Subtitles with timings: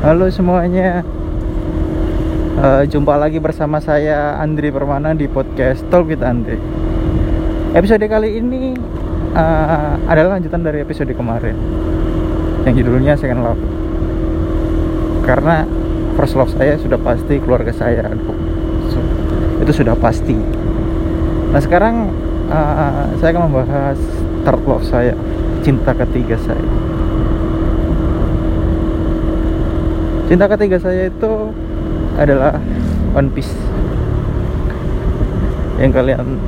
[0.00, 1.04] Halo semuanya.
[2.56, 6.56] Eh, Jumpa lagi bersama saya Andri Permana di podcast Talk with Andri.
[7.76, 8.80] Episode kali ini
[9.36, 11.52] eh, adalah lanjutan dari episode kemarin.
[12.64, 13.60] Yang judulnya Second Love.
[15.28, 15.68] Karena
[16.16, 18.08] first love saya sudah pasti keluarga saya
[19.60, 20.32] Itu sudah pasti.
[21.52, 22.08] Nah sekarang
[22.48, 24.00] eh, saya akan membahas
[24.48, 25.12] third love saya
[25.60, 26.64] Cinta ketiga saya
[30.30, 31.50] Cinta ketiga saya itu
[32.14, 32.54] adalah
[33.18, 33.50] One Piece.
[35.82, 36.38] Yang kalian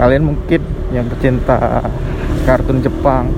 [0.00, 1.84] kalian mungkin yang pecinta
[2.48, 3.28] kartun Jepang,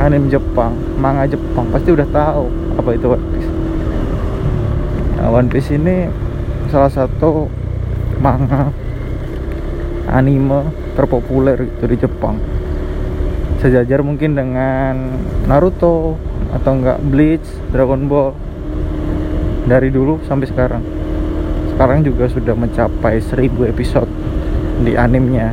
[0.00, 2.48] anime Jepang, manga Jepang pasti udah tahu
[2.80, 3.50] apa itu One Piece.
[5.20, 6.08] Nah, One Piece ini
[6.72, 7.52] salah satu
[8.24, 8.72] manga
[10.08, 12.40] anime terpopuler itu di Jepang.
[13.60, 16.16] Sejajar mungkin dengan Naruto
[16.48, 17.44] atau enggak Bleach,
[17.76, 18.47] Dragon Ball
[19.68, 20.80] dari dulu sampai sekarang.
[21.76, 24.08] Sekarang juga sudah mencapai 1000 episode
[24.82, 25.52] di animenya.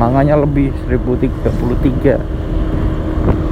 [0.00, 2.16] Manganya lebih 1033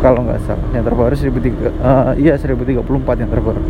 [0.00, 2.80] kalau nggak salah yang terbaru 1003 eh, iya 1034
[3.20, 3.60] yang terbaru.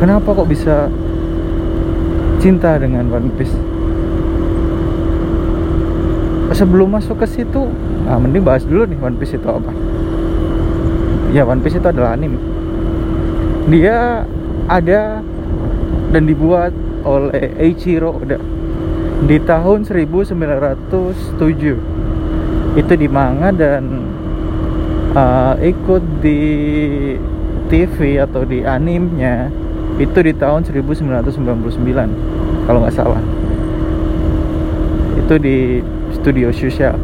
[0.00, 0.88] Kenapa kok bisa
[2.40, 3.52] cinta dengan One Piece?
[6.56, 7.68] Sebelum masuk ke situ
[8.06, 9.74] nah mending bahas dulu nih One Piece itu apa.
[11.34, 12.49] Ya One Piece itu adalah anime
[13.70, 14.26] dia
[14.66, 15.22] ada
[16.10, 16.74] dan dibuat
[17.06, 18.36] oleh Eiichiro Oda
[19.24, 24.10] di tahun 1907 itu di manga dan
[25.14, 26.40] uh, ikut di
[27.70, 29.50] TV atau di animenya
[30.00, 33.22] itu di tahun 1999 kalau nggak salah.
[35.18, 35.78] Itu di
[36.16, 36.96] studio Shusha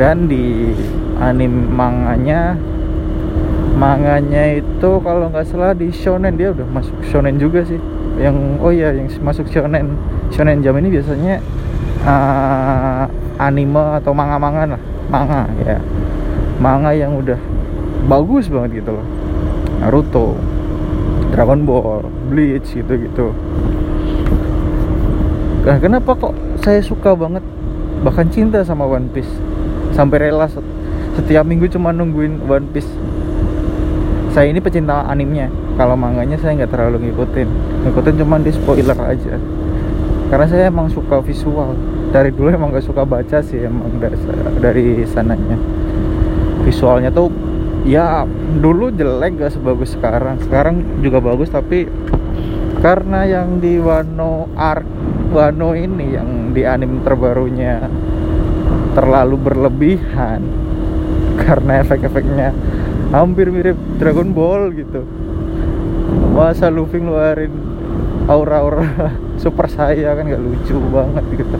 [0.00, 0.74] dan di
[1.20, 2.56] anim manganya
[3.76, 7.80] manganya itu kalau nggak salah di shonen dia udah masuk shonen juga sih.
[8.20, 9.96] Yang oh iya yang masuk shonen
[10.30, 11.40] shonen jam ini biasanya
[12.04, 13.04] uh,
[13.40, 14.82] anime atau manga-manga lah.
[15.08, 15.80] Manga ya.
[16.60, 17.40] Manga yang udah
[18.06, 19.06] bagus banget gitu loh.
[19.82, 20.38] Naruto
[21.32, 23.32] Dragon Ball Bleach gitu gitu
[25.62, 27.42] nah kenapa kok saya suka banget
[28.02, 29.30] bahkan cinta sama One Piece?
[29.94, 30.66] Sampai rela set-
[31.14, 32.90] setiap minggu cuma nungguin One Piece
[34.32, 37.48] saya ini pecinta animenya kalau manganya saya nggak terlalu ngikutin.
[37.84, 39.36] Ngikutin cuma di spoiler aja.
[40.32, 41.76] Karena saya emang suka visual.
[42.08, 43.92] Dari dulu emang gak suka baca sih emang
[44.60, 45.60] dari, sananya.
[46.64, 47.28] Visualnya tuh
[47.84, 48.24] ya
[48.56, 50.40] dulu jelek gak sebagus sekarang.
[50.40, 51.84] Sekarang juga bagus tapi
[52.80, 54.88] karena yang di Wano Arc
[55.36, 57.84] Wano ini yang di anime terbarunya
[58.96, 60.40] terlalu berlebihan.
[61.44, 62.56] Karena efek-efeknya
[63.12, 65.04] hampir mirip Dragon Ball gitu.
[66.32, 67.52] Masa Luffy ngeluarin
[68.26, 69.12] aura-aura
[69.42, 71.56] super saya kan nggak lucu banget gitu.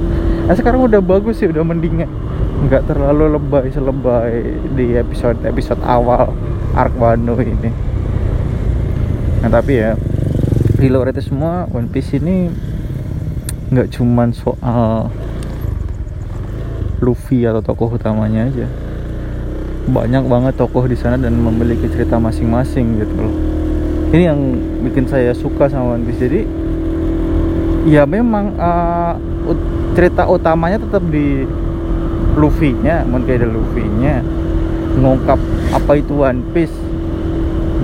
[0.48, 2.08] Nah sekarang udah bagus sih udah mendingan.
[2.66, 4.32] Nggak terlalu lebay selebay
[4.72, 6.32] di episode episode awal
[6.72, 7.70] Arc Wano ini.
[9.44, 9.92] Nah tapi ya
[10.80, 12.48] di luar itu semua One Piece ini
[13.72, 15.12] nggak cuman soal
[17.02, 18.66] Luffy atau tokoh utamanya aja
[19.88, 23.34] banyak banget tokoh di sana dan memiliki cerita masing-masing gitu loh.
[24.14, 24.40] Ini yang
[24.86, 26.20] bikin saya suka sama One Piece.
[26.22, 26.40] Jadi
[27.88, 29.18] ya memang uh,
[29.98, 31.42] cerita utamanya tetap di
[32.38, 34.22] Luffy-nya mungkin ada Luffy-nya.
[34.92, 35.40] Ngungkap
[35.74, 36.76] apa itu One Piece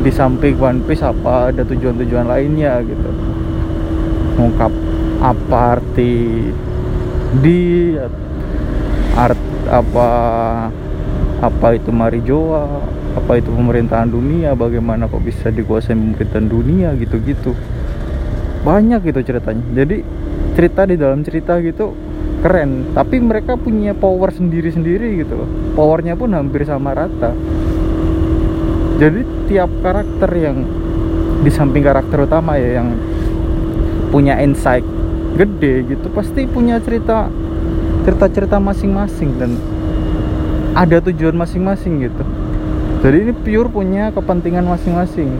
[0.04, 3.10] di samping One Piece apa ada tujuan-tujuan lainnya gitu.
[4.38, 4.70] Ngungkap
[5.18, 6.46] apa arti
[7.42, 7.92] di
[9.18, 10.08] art apa
[11.38, 12.66] apa itu Marijoa
[13.14, 14.54] apa itu pemerintahan dunia?
[14.58, 16.88] Bagaimana kok bisa dikuasai pemerintahan dunia?
[16.98, 17.54] Gitu-gitu.
[18.66, 19.62] Banyak gitu ceritanya.
[19.74, 20.02] Jadi
[20.58, 21.94] cerita di dalam cerita gitu
[22.42, 22.94] keren.
[22.94, 25.48] Tapi mereka punya power sendiri-sendiri gitu loh.
[25.78, 27.34] Powernya pun hampir sama rata.
[28.98, 30.66] Jadi tiap karakter yang
[31.46, 32.98] di samping karakter utama ya yang
[34.10, 34.82] punya insight
[35.38, 37.30] gede gitu pasti punya cerita
[38.02, 39.30] cerita-cerita masing-masing.
[39.38, 39.77] Dan
[40.74, 42.24] ada tujuan masing-masing gitu.
[42.98, 45.30] Jadi ini pure punya kepentingan masing-masing.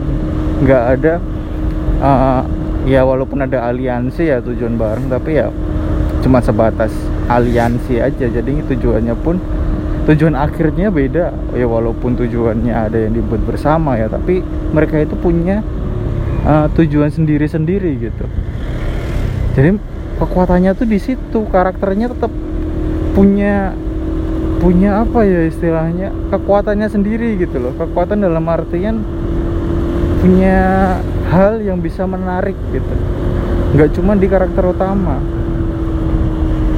[0.63, 1.13] Nggak ada
[1.99, 2.41] uh,
[2.87, 5.51] ya walaupun ada aliansi ya tujuan bareng tapi ya
[6.23, 6.95] cuma sebatas
[7.27, 8.25] aliansi aja.
[8.31, 9.37] Jadi tujuannya pun
[10.07, 11.35] tujuan akhirnya beda.
[11.53, 14.39] Ya walaupun tujuannya ada yang dibuat bersama ya tapi
[14.71, 15.59] mereka itu punya
[16.47, 18.25] uh, tujuan sendiri-sendiri gitu.
[19.59, 19.75] Jadi
[20.15, 22.31] kekuatannya tuh di situ karakternya tetap
[23.11, 23.75] punya
[24.59, 26.11] punya apa ya istilahnya?
[26.29, 27.73] Kekuatannya sendiri gitu loh.
[27.79, 29.01] Kekuatan dalam artian
[30.19, 30.59] punya
[31.31, 32.93] hal yang bisa menarik gitu.
[33.73, 35.17] Nggak cuma di karakter utama.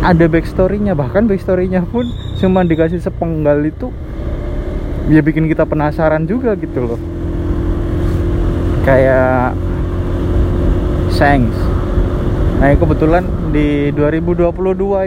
[0.01, 2.09] Ada backstorynya bahkan backstorynya pun
[2.41, 3.93] cuma dikasih sepenggal itu
[5.09, 7.01] ya bikin kita penasaran juga gitu loh.
[8.81, 9.53] Kayak
[11.13, 11.70] Shanks
[12.61, 14.53] nah kebetulan di 2022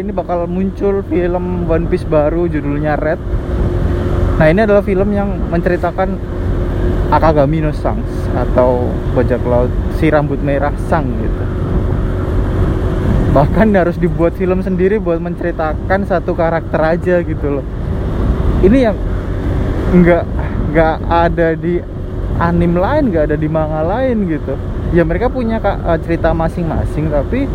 [0.03, 3.23] ini bakal muncul film One Piece baru judulnya Red.
[4.43, 6.19] Nah ini adalah film yang menceritakan
[7.15, 9.71] Akagami no Shanks atau bajak laut
[10.03, 11.45] si rambut merah sang gitu.
[13.31, 17.67] Bahkan harus dibuat film sendiri buat menceritakan satu karakter aja gitu loh.
[18.67, 18.99] Ini yang
[19.95, 20.25] nggak
[20.75, 21.79] nggak ada di
[22.43, 27.51] anim lain nggak ada di manga lain gitu ya mereka punya uh, cerita masing-masing tapi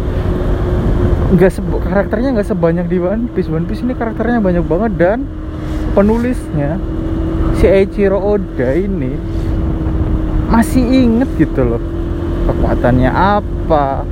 [1.30, 1.52] nggak
[1.88, 3.48] karakternya nggak sebanyak di One Piece.
[3.48, 5.20] One Piece ini karakternya banyak banget dan
[5.96, 6.76] penulisnya
[7.56, 9.16] si Eiichiro Oda ini
[10.50, 11.84] masih inget gitu loh
[12.50, 14.04] kekuatannya apa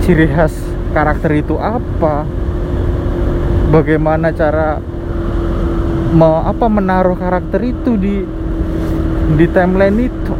[0.00, 0.56] ciri khas
[0.96, 2.24] karakter itu apa
[3.68, 4.80] bagaimana cara
[6.10, 8.24] me, apa menaruh karakter itu di
[9.36, 10.34] di timeline itu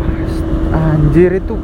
[0.91, 1.55] anjir itu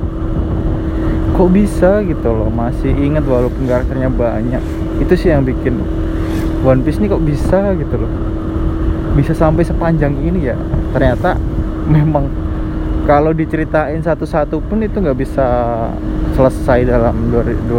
[1.37, 2.49] kok bisa gitu loh?
[2.49, 4.63] Masih inget walaupun karakternya banyak.
[5.03, 5.83] Itu sih yang bikin
[6.65, 8.13] One Piece ini kok bisa gitu loh.
[9.19, 10.57] Bisa sampai sepanjang ini ya.
[10.95, 11.37] Ternyata
[11.97, 12.31] memang
[13.07, 15.47] kalau diceritain satu-satu pun itu nggak bisa
[16.35, 17.71] selesai dalam 2000,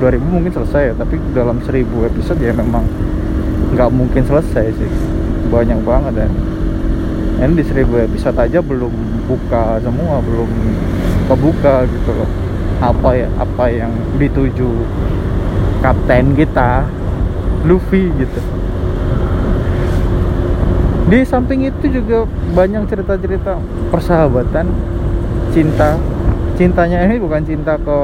[0.00, 0.94] 2000 mungkin selesai ya.
[0.94, 1.84] Tapi dalam 1000
[2.14, 2.84] episode ya memang
[3.74, 4.90] nggak mungkin selesai sih.
[5.48, 6.28] Banyak banget ya
[7.38, 8.90] ini di 1000 episode aja belum
[9.30, 10.50] buka semua belum
[11.30, 12.30] kebuka gitu loh.
[12.82, 14.70] Apa ya apa yang dituju
[15.78, 16.82] kapten kita
[17.62, 18.40] Luffy gitu.
[21.08, 23.56] Di samping itu juga banyak cerita-cerita
[23.94, 24.66] persahabatan
[25.54, 25.96] cinta.
[26.58, 27.98] Cintanya ini bukan cinta ke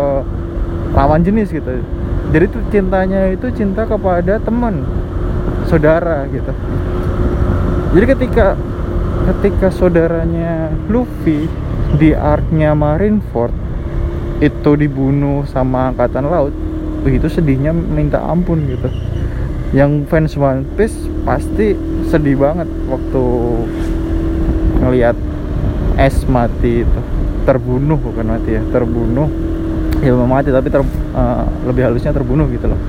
[0.94, 1.82] lawan jenis gitu.
[2.30, 4.86] Jadi tuh cintanya itu cinta kepada teman
[5.66, 6.54] saudara gitu.
[7.94, 8.58] Jadi ketika
[9.24, 11.48] ketika saudaranya Luffy
[11.96, 13.54] di arknya Marineford
[14.42, 16.52] itu dibunuh sama angkatan laut
[17.04, 18.88] itu sedihnya minta ampun gitu.
[19.76, 20.96] Yang fans One Piece
[21.28, 21.76] pasti
[22.08, 23.24] sedih banget waktu
[24.80, 25.16] ngelihat
[26.00, 27.00] es mati itu.
[27.44, 29.28] Terbunuh bukan mati ya terbunuh.
[30.00, 30.80] Ya belum mati tapi ter,
[31.12, 32.80] uh, lebih halusnya terbunuh gitu loh.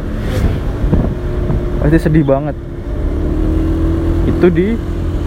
[1.84, 2.56] Pasti sedih banget.
[4.32, 4.80] Itu di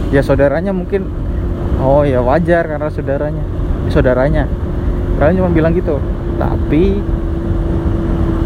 [0.08, 1.04] ya saudaranya mungkin
[1.78, 4.44] oh ya wajar karena saudaranya ya, saudaranya.
[5.18, 5.98] Kalian cuma bilang gitu.
[6.38, 7.02] Tapi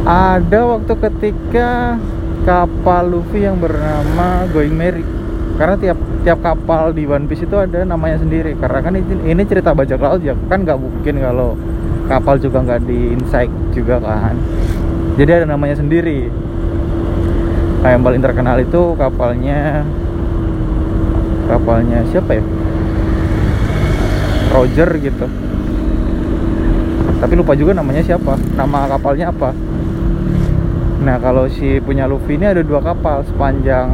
[0.02, 2.00] ada waktu ketika
[2.42, 5.04] kapal Luffy yang bernama Going Merry.
[5.60, 8.56] Karena tiap tiap kapal di One Piece itu ada namanya sendiri.
[8.56, 10.32] Karena kan ini, ini cerita bajak laut ya.
[10.48, 11.54] Kan nggak mungkin kalau
[12.08, 14.34] kapal juga nggak di insight juga kan.
[15.20, 16.32] Jadi ada namanya sendiri.
[17.82, 19.82] Nah, yang paling terkenal itu kapalnya
[21.52, 22.44] kapalnya siapa ya?
[24.52, 25.26] Roger gitu.
[27.20, 28.40] Tapi lupa juga namanya siapa.
[28.56, 29.52] Nama kapalnya apa?
[31.04, 33.22] Nah kalau si punya Luffy ini ada dua kapal.
[33.28, 33.92] Sepanjang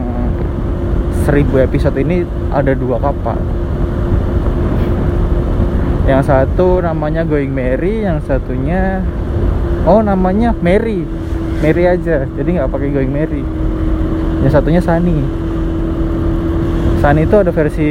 [1.26, 2.22] 1000 episode ini
[2.54, 3.36] ada dua kapal.
[6.08, 9.04] Yang satu namanya Going Mary yang satunya
[9.84, 11.04] oh namanya Mary
[11.60, 13.44] Mary aja jadi nggak pakai Going Mary
[14.40, 15.20] yang satunya Sunny
[16.98, 17.88] Sunny itu ada versi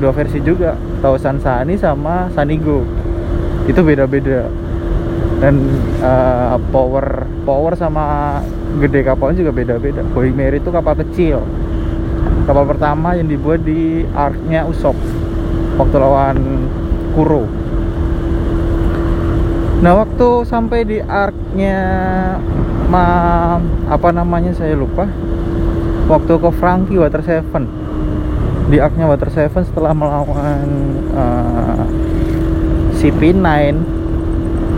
[0.00, 0.72] dua versi juga.
[1.04, 2.80] Tausan Sunny sama Sunny Go
[3.68, 4.48] itu beda-beda.
[5.36, 5.60] Dan
[6.00, 8.40] uh, power power sama
[8.80, 10.00] gede kapalnya juga beda-beda.
[10.16, 11.44] Going Mary itu kapal kecil.
[12.48, 14.96] Kapal pertama yang dibuat di arknya Usop
[15.76, 16.64] waktu lawan
[17.12, 17.44] Kuro.
[19.84, 21.76] Nah waktu sampai di arknya
[22.88, 23.04] ma
[23.92, 25.04] apa namanya saya lupa.
[26.08, 27.85] Waktu ke Frankie Water Seven
[28.66, 30.66] di arknya Water Seven setelah melawan
[31.14, 31.86] uh,
[32.98, 33.46] CP9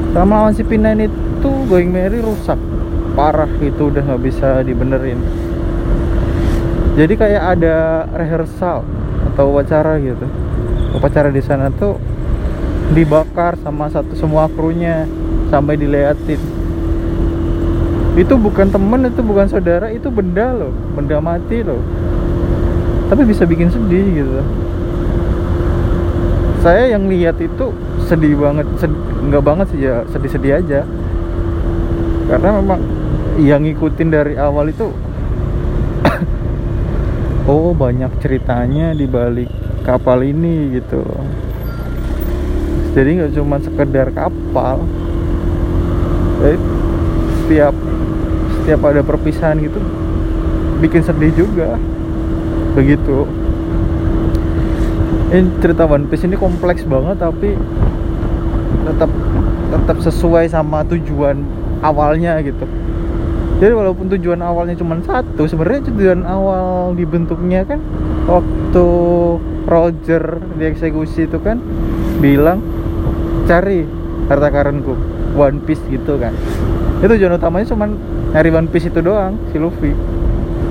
[0.09, 2.61] setelah melawan CP9 itu Going Merry rusak.
[3.16, 5.21] Parah itu udah nggak bisa dibenerin.
[7.00, 8.85] Jadi kayak ada rehearsal
[9.33, 10.26] atau upacara gitu.
[10.92, 11.97] Upacara di sana tuh
[12.92, 15.04] dibakar sama satu semua krunya
[15.52, 16.40] sampai diliatin
[18.18, 20.73] itu bukan temen itu bukan saudara itu benda loh.
[20.92, 21.80] Benda mati loh
[23.09, 24.41] tapi bisa bikin sedih gitu.
[26.61, 27.73] Saya yang lihat itu
[28.07, 28.93] sedih banget sed,
[29.29, 30.81] nggak banget sih ya sedih-sedih aja.
[32.29, 32.81] Karena memang
[33.41, 34.93] yang ngikutin dari awal itu
[37.50, 39.49] oh banyak ceritanya di balik
[39.83, 41.00] kapal ini gitu.
[42.93, 44.85] Jadi nggak cuma sekedar kapal
[46.38, 46.59] jadi
[47.43, 47.75] setiap
[48.55, 49.81] setiap ada perpisahan gitu
[50.79, 51.75] bikin sedih juga
[52.78, 53.26] begitu
[55.35, 57.58] ini cerita One Piece ini kompleks banget tapi
[58.87, 59.11] tetap
[59.68, 61.44] tetap sesuai sama tujuan
[61.85, 62.64] awalnya gitu.
[63.58, 67.82] Jadi walaupun tujuan awalnya cuma satu sebenarnya tujuan awal dibentuknya kan
[68.25, 68.87] waktu
[69.66, 71.58] Roger dieksekusi itu kan
[72.23, 72.62] bilang
[73.44, 73.85] cari
[74.30, 74.94] harta karunku
[75.37, 76.32] One Piece gitu kan.
[77.02, 77.90] Itu tujuan utamanya cuma
[78.32, 79.92] nyari One Piece itu doang si Luffy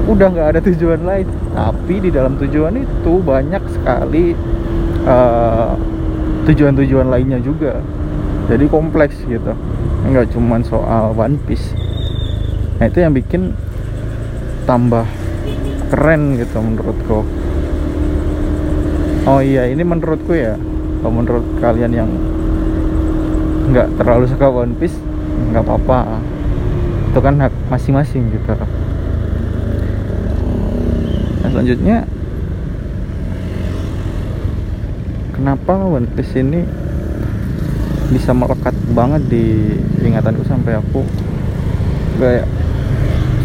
[0.07, 1.27] udah nggak ada tujuan lain.
[1.51, 4.33] Tapi di dalam tujuan itu banyak sekali
[6.47, 7.83] tujuan tujuan-tujuan lainnya juga.
[8.47, 9.51] Jadi kompleks gitu.
[10.07, 11.75] Nggak cuma soal One Piece.
[12.79, 13.51] Nah itu yang bikin
[14.63, 15.03] tambah
[15.91, 17.27] keren gitu menurutku.
[19.27, 20.55] Oh iya ini menurutku ya.
[21.03, 22.09] Kalau menurut kalian yang
[23.67, 24.95] nggak terlalu suka One Piece
[25.51, 26.23] nggak apa-apa.
[27.11, 28.55] Itu kan hak masing-masing gitu
[31.47, 32.03] nah selanjutnya
[35.31, 36.59] kenapa One Piece ini
[38.11, 41.07] bisa melekat banget di ingatanku sampai aku
[42.19, 42.51] kayak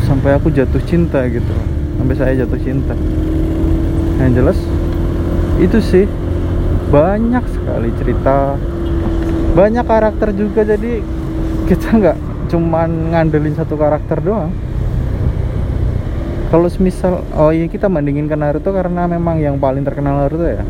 [0.02, 1.54] sampai aku jatuh cinta gitu.
[1.94, 2.98] Sampai saya jatuh cinta.
[4.18, 4.58] Yang jelas
[5.62, 6.06] itu sih.
[6.90, 8.58] Banyak sekali cerita
[9.54, 10.66] banyak karakter juga.
[10.66, 11.06] Jadi
[11.70, 12.18] kita nggak
[12.50, 14.50] cuman ngandelin satu karakter doang
[16.52, 20.60] kalau semisal oh iya kita bandingin ke Naruto karena memang yang paling terkenal Naruto ya.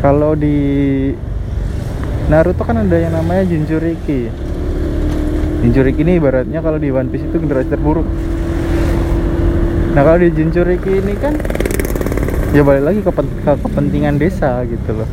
[0.00, 0.56] Kalau di
[2.32, 4.32] Naruto kan ada yang namanya Jinchuriki.
[5.60, 8.08] Jinchuriki ini ibaratnya kalau di One Piece itu generasi terburuk.
[9.92, 11.36] Nah kalau di Jinchuriki ini kan
[12.56, 15.08] ya balik lagi ke, ke kepentingan desa gitu loh.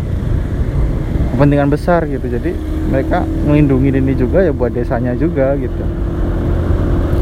[1.36, 2.32] Kepentingan besar gitu.
[2.32, 2.56] Jadi
[2.88, 6.00] mereka melindungi ini juga ya buat desanya juga gitu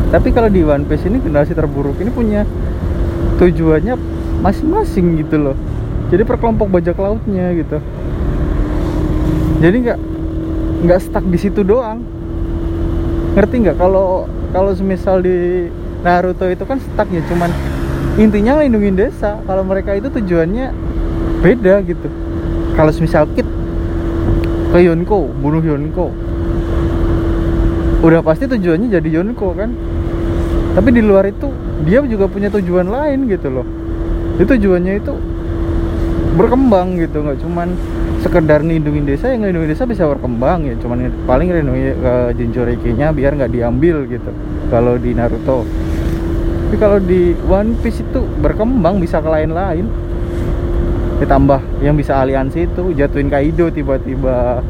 [0.09, 2.41] tapi kalau di One Piece ini generasi terburuk ini punya
[3.37, 3.93] tujuannya
[4.41, 5.57] masing-masing gitu loh.
[6.09, 7.77] Jadi per kelompok bajak lautnya gitu.
[9.61, 9.99] Jadi nggak
[10.87, 12.01] nggak stuck di situ doang.
[13.37, 13.77] Ngerti nggak?
[13.77, 15.69] Kalau kalau semisal di
[16.01, 17.53] Naruto itu kan stuck ya cuman
[18.17, 19.37] intinya lindungin desa.
[19.45, 20.73] Kalau mereka itu tujuannya
[21.45, 22.09] beda gitu.
[22.73, 23.45] Kalau semisal Kid
[24.73, 26.09] ke Yonko bunuh Yonko.
[27.99, 29.69] Udah pasti tujuannya jadi Yonko kan
[30.77, 31.49] tapi di luar itu
[31.83, 33.65] dia juga punya tujuan lain gitu loh.
[34.37, 35.13] Itu tujuannya itu
[36.39, 37.67] berkembang gitu nggak cuman
[38.23, 40.75] sekedar nindungin desa yang nindungin desa bisa berkembang ya.
[40.77, 41.97] Cuman paling lindungi
[42.79, 44.31] ke nya biar nggak diambil gitu
[44.69, 45.65] kalau di Naruto.
[46.69, 49.89] Tapi kalau di One Piece itu berkembang bisa ke lain-lain.
[51.19, 54.63] Ditambah yang bisa aliansi itu jatuhin Kaido tiba-tiba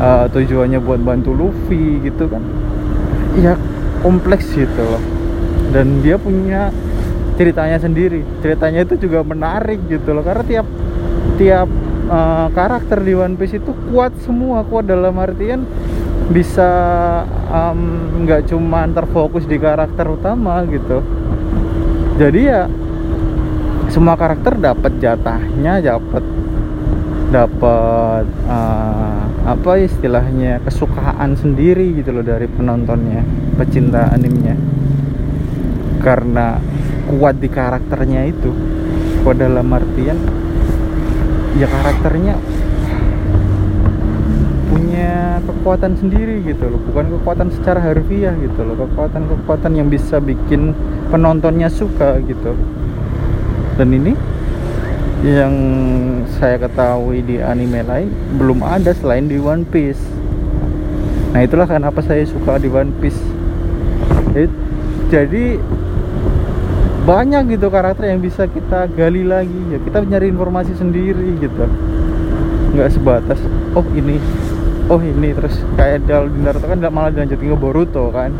[0.00, 2.42] uh, tujuannya buat bantu Luffy gitu kan.
[3.38, 3.54] Ya
[4.00, 5.02] kompleks gitu loh.
[5.74, 6.72] Dan dia punya
[7.38, 8.26] ceritanya sendiri.
[8.42, 10.66] Ceritanya itu juga menarik gitu loh karena tiap
[11.38, 11.68] tiap
[12.10, 15.62] uh, karakter di One Piece itu kuat semua kuat dalam artian
[16.28, 16.68] bisa
[18.20, 21.00] nggak um, cuma terfokus di karakter utama gitu.
[22.18, 22.66] Jadi ya
[23.88, 26.20] semua karakter dapat jatahnya dapat
[27.28, 33.24] dapat uh, apa istilahnya kesukaan sendiri gitu loh dari penontonnya
[33.56, 34.56] pecinta animenya.
[36.00, 36.56] Karena
[37.08, 38.52] kuat di karakternya itu
[39.24, 40.16] kuat dalam artian
[41.58, 42.38] ya karakternya
[44.72, 46.80] punya kekuatan sendiri gitu loh.
[46.92, 50.72] Bukan kekuatan secara harfiah gitu loh kekuatan-kekuatan yang bisa bikin
[51.12, 52.56] penontonnya suka gitu.
[53.76, 54.37] Dan ini
[55.18, 55.50] yang
[56.38, 58.06] saya ketahui di anime lain
[58.38, 59.98] belum ada selain di One Piece.
[61.34, 63.18] Nah itulah kenapa saya suka di One Piece.
[65.10, 65.58] Jadi
[67.02, 69.74] banyak gitu karakter yang bisa kita gali lagi.
[69.74, 71.66] Ya kita nyari informasi sendiri gitu.
[72.78, 73.42] Nggak sebatas
[73.74, 74.22] oh ini
[74.86, 75.34] oh ini.
[75.34, 78.30] Terus kayak di Naruto kan malah dilanjutin ke Boruto kan.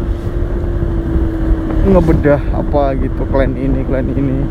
[1.88, 4.44] Ngebedah apa gitu klan ini klan ini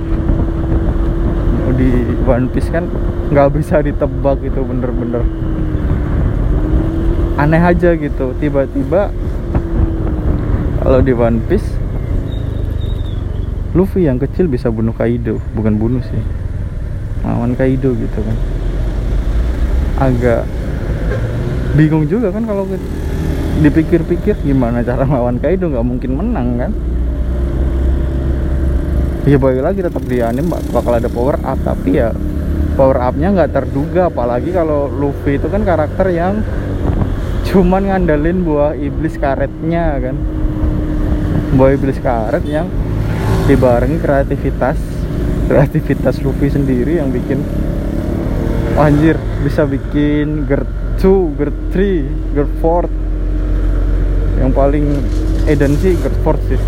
[1.78, 1.90] di
[2.26, 2.90] One Piece kan
[3.30, 5.24] nggak bisa ditebak gitu bener-bener.
[7.38, 9.14] Aneh aja gitu tiba-tiba
[10.82, 11.70] kalau di One Piece
[13.78, 16.22] Luffy yang kecil bisa bunuh Kaido bukan bunuh sih.
[17.22, 18.38] Lawan Kaido gitu kan.
[20.02, 20.50] Agak
[21.78, 22.66] bingung juga kan kalau
[23.62, 26.72] dipikir-pikir gimana cara lawan Kaido nggak mungkin menang kan
[29.28, 32.16] ya balik lagi tetap di anime bakal ada power up tapi ya
[32.78, 34.08] power upnya nggak terduga.
[34.08, 36.46] Apalagi kalau Luffy itu kan karakter yang
[37.50, 40.16] cuman ngandelin buah iblis karetnya kan.
[41.58, 42.70] Buah iblis karet yang
[43.50, 44.78] dibarengi kreativitas
[45.48, 47.40] kreativitas Luffy sendiri yang bikin
[48.76, 50.68] oh, anjir bisa bikin Gert
[51.00, 54.86] 2, Gert 3, Gert 4 yang paling
[55.48, 56.60] Eden sih Gert 4 sih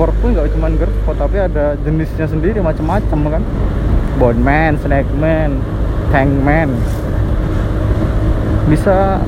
[0.00, 3.42] 4 pun nggak cuma 4 tapi ada jenisnya sendiri macam-macam kan?
[4.16, 5.60] Bone Man, Snake Man,
[6.08, 6.72] Tank Man
[8.72, 9.20] bisa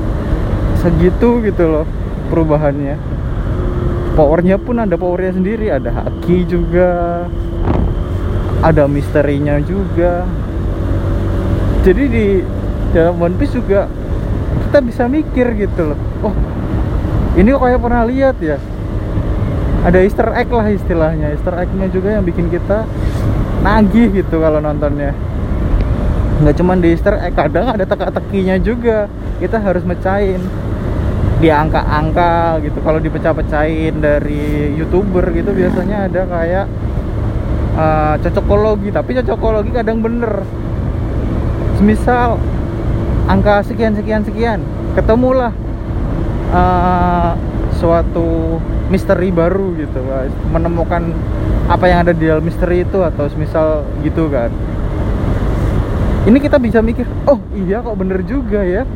[0.81, 1.85] segitu gitu loh
[2.33, 2.97] perubahannya.
[4.17, 5.69] Powernya pun ada powernya sendiri.
[5.69, 6.89] Ada haki juga
[8.65, 10.25] ada misterinya juga.
[11.85, 12.25] Jadi di
[12.97, 13.85] dalam One Piece juga
[14.69, 15.99] kita bisa mikir gitu loh.
[16.25, 16.33] Oh
[17.37, 18.57] ini kok kayak pernah lihat ya
[19.83, 21.35] ada easter egg lah istilahnya.
[21.35, 22.87] Easter eggnya juga yang bikin kita
[23.63, 25.11] nagih gitu kalau nontonnya.
[26.39, 29.11] Nggak cuma di easter egg kadang ada teka-tekinya juga.
[29.43, 30.39] Kita harus mecahin.
[31.43, 32.79] Di angka-angka gitu.
[32.79, 36.65] Kalau dipecah-pecahin dari youtuber gitu biasanya ada kayak
[37.75, 38.89] uh, cocokologi.
[38.95, 40.47] Tapi cocokologi kadang bener.
[41.75, 42.39] Semisal
[43.27, 44.63] angka sekian sekian sekian.
[44.95, 45.51] Ketemulah
[46.55, 47.35] uh,
[47.83, 49.99] suatu misteri baru gitu
[50.55, 51.11] menemukan
[51.67, 54.47] apa yang ada di dalam misteri itu atau semisal gitu kan.
[56.23, 58.87] Ini kita bisa mikir oh iya kok bener juga ya?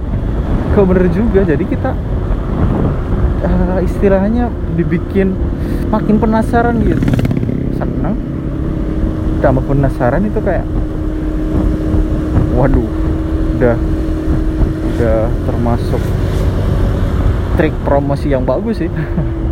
[0.72, 1.44] Kok bener juga?
[1.44, 1.91] Jadi kita
[3.44, 4.48] uh, istilahnya
[4.79, 5.36] dibikin
[5.91, 7.03] makin penasaran gitu.
[7.75, 8.15] Seneng.
[9.44, 10.63] Tambah penasaran itu kayak
[12.56, 12.88] waduh
[13.60, 13.75] udah
[14.96, 16.01] udah termasuk
[17.57, 18.89] trik promosi yang bagus sih.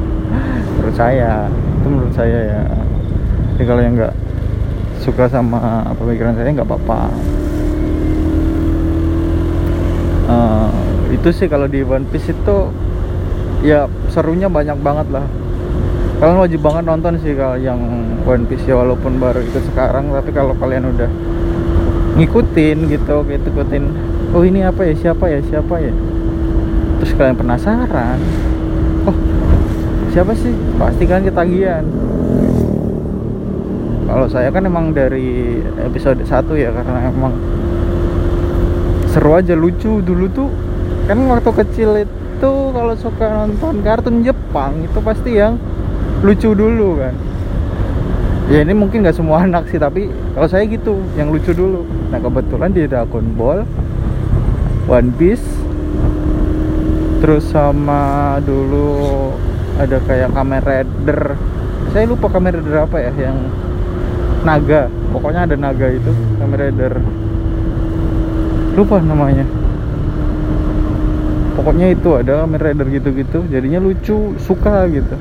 [0.78, 1.50] Menurut saya
[1.86, 2.62] itu menurut saya ya.
[3.54, 4.16] Jadi kalau yang nggak
[5.06, 7.00] suka sama pemikiran saya nggak apa-apa.
[10.26, 10.70] Uh,
[11.14, 12.58] itu sih kalau di One Piece itu
[13.62, 15.26] ya serunya banyak banget lah.
[16.18, 17.78] Kalian wajib banget nonton sih kalau yang
[18.26, 21.10] One Piece ya walaupun baru ikut sekarang tapi kalau kalian udah
[22.18, 23.84] ngikutin gitu ngikutin
[24.34, 24.94] oh ini apa ya?
[24.98, 25.38] Siapa ya?
[25.46, 25.94] Siapa ya
[27.02, 28.20] terus kalian penasaran?
[29.06, 29.18] Oh
[30.16, 30.56] siapa sih?
[30.80, 31.84] Pasti kan ketagihan.
[34.06, 37.36] Kalau saya kan emang dari episode 1 ya karena emang
[39.12, 40.00] seru aja lucu.
[40.00, 40.48] Dulu tuh
[41.10, 45.60] kan waktu kecil itu kalau suka nonton kartun Jepang itu pasti yang
[46.24, 47.16] lucu dulu kan.
[48.46, 51.84] Ya ini mungkin nggak semua anak sih tapi kalau saya gitu yang lucu dulu.
[52.14, 53.68] Nah kebetulan di Dragon Ball
[54.88, 55.44] One Piece
[57.20, 59.32] terus sama dulu
[59.76, 61.22] ada kayak Kamen Rider.
[61.92, 63.38] Saya lupa Kamen Rider apa ya yang
[64.48, 64.88] naga.
[65.12, 66.94] Pokoknya ada naga itu Kamen Rider.
[68.76, 69.44] Lupa namanya.
[71.56, 75.16] Pokoknya itu ada Kamen Rider gitu-gitu jadinya lucu suka gitu.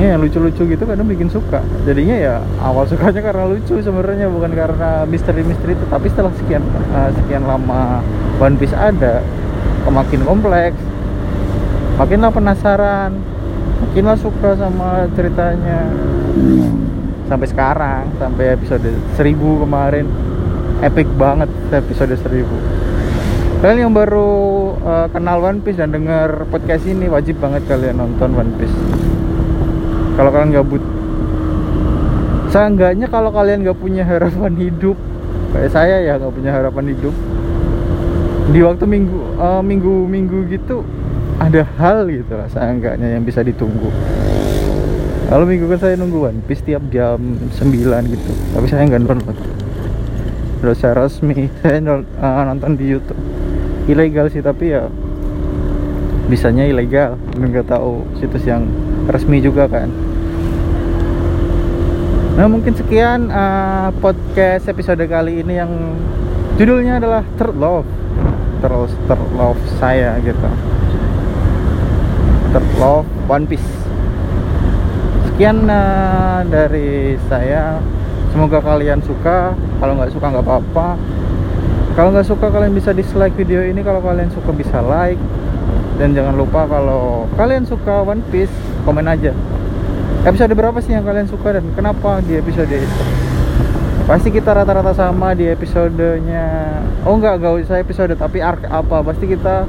[0.00, 1.60] Ya lucu-lucu gitu kadang bikin suka.
[1.84, 6.64] Jadinya ya awal sukanya karena lucu sebenarnya bukan karena misteri-misteri itu tapi setelah sekian
[6.96, 8.00] uh, sekian lama
[8.40, 9.20] One Piece ada
[9.90, 10.78] makin kompleks
[11.98, 13.12] makinlah penasaran
[13.82, 15.90] makinlah suka sama ceritanya.
[17.26, 20.06] Sampai sekarang sampai episode 1000 kemarin.
[20.82, 22.82] Epic banget episode 1000
[23.62, 24.30] kalian yang baru
[24.82, 28.74] uh, kenal One Piece dan dengar podcast ini wajib banget kalian nonton One Piece.
[30.18, 30.82] Kalau kalian gabut.
[32.50, 34.98] Seenggaknya kalau kalian gak punya harapan hidup
[35.54, 37.14] kayak saya ya gak punya harapan hidup
[38.52, 40.84] di waktu minggu uh, minggu minggu gitu
[41.40, 43.88] ada hal gitu lah seenggaknya yang bisa ditunggu.
[45.32, 49.32] Kalau minggu kan saya nunggu One Piece tiap jam 9 gitu tapi saya nggak nonton
[50.62, 53.16] udah saya resmi saya uh, nonton di YouTube.
[53.88, 54.84] Ilegal sih tapi ya
[56.28, 57.16] bisanya ilegal.
[57.32, 58.68] Nggak tahu situs yang
[59.08, 59.88] resmi juga kan.
[62.36, 65.72] Nah mungkin sekian uh, podcast episode kali ini yang
[66.60, 68.01] judulnya adalah Third Love
[68.62, 70.48] terus Third Love saya gitu.
[72.54, 73.70] Third Love One Piece.
[75.26, 77.82] Sekian uh, dari saya.
[78.30, 79.52] Semoga kalian suka.
[79.82, 80.88] Kalau nggak suka nggak apa-apa.
[81.92, 83.82] Kalau nggak suka kalian bisa dislike video ini.
[83.82, 85.20] Kalau kalian suka bisa like.
[85.98, 88.54] Dan jangan lupa kalau kalian suka One Piece
[88.86, 89.34] komen aja.
[90.22, 93.21] Episode berapa sih yang kalian suka dan kenapa di episode itu
[94.02, 96.78] pasti kita rata-rata sama di episodenya.
[97.06, 99.02] Oh enggak enggak usah episode tapi arc apa?
[99.06, 99.66] Pasti kita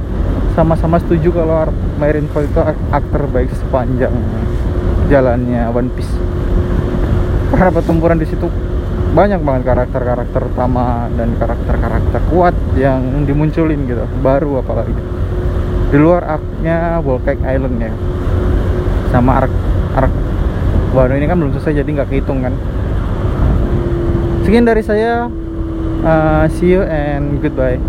[0.58, 4.14] sama-sama setuju kalau Marineford itu arc terbaik sepanjang
[5.06, 6.14] jalannya One Piece.
[7.54, 8.50] Karena pertempuran di situ
[9.14, 14.94] banyak banget karakter-karakter utama dan karakter-karakter kuat yang dimunculin gitu baru apalagi.
[15.94, 17.92] Di luar arknya Volcanic Island ya
[19.14, 19.52] sama ark
[19.94, 20.10] ark
[20.90, 22.54] baru ini kan belum selesai jadi nggak kehitung kan
[24.44, 25.32] sekian dari saya.
[26.04, 27.80] Uh, see you and goodbye